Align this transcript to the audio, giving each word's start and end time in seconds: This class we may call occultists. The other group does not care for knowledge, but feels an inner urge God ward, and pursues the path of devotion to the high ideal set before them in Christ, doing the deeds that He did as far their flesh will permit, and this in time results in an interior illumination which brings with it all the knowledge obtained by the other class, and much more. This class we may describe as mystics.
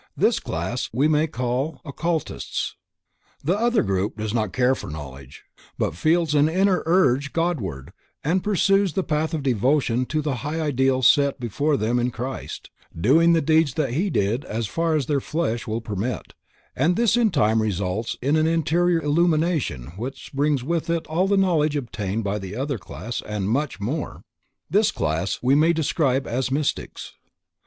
This 0.17 0.39
class 0.39 0.89
we 0.91 1.07
may 1.07 1.27
call 1.27 1.79
occultists. 1.85 2.75
The 3.43 3.55
other 3.55 3.83
group 3.83 4.17
does 4.17 4.33
not 4.33 4.51
care 4.51 4.73
for 4.73 4.89
knowledge, 4.89 5.43
but 5.77 5.93
feels 5.95 6.33
an 6.33 6.49
inner 6.49 6.81
urge 6.87 7.33
God 7.33 7.61
ward, 7.61 7.93
and 8.23 8.43
pursues 8.43 8.93
the 8.93 9.03
path 9.03 9.31
of 9.35 9.43
devotion 9.43 10.07
to 10.07 10.23
the 10.23 10.37
high 10.37 10.59
ideal 10.59 11.03
set 11.03 11.39
before 11.39 11.77
them 11.77 11.99
in 11.99 12.09
Christ, 12.09 12.71
doing 12.99 13.33
the 13.33 13.43
deeds 13.43 13.75
that 13.75 13.93
He 13.93 14.09
did 14.09 14.43
as 14.45 14.65
far 14.65 14.99
their 15.01 15.21
flesh 15.21 15.67
will 15.67 15.81
permit, 15.81 16.33
and 16.75 16.95
this 16.95 17.15
in 17.15 17.29
time 17.29 17.61
results 17.61 18.17
in 18.23 18.35
an 18.37 18.47
interior 18.47 19.03
illumination 19.03 19.89
which 19.97 20.33
brings 20.33 20.63
with 20.63 20.89
it 20.89 21.05
all 21.05 21.27
the 21.27 21.37
knowledge 21.37 21.75
obtained 21.75 22.23
by 22.23 22.39
the 22.39 22.55
other 22.55 22.79
class, 22.79 23.21
and 23.21 23.47
much 23.51 23.79
more. 23.79 24.23
This 24.67 24.89
class 24.89 25.41
we 25.43 25.53
may 25.53 25.73
describe 25.73 26.25
as 26.25 26.49
mystics. 26.49 27.13